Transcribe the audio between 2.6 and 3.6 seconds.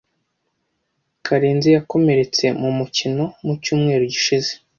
mu mukino mu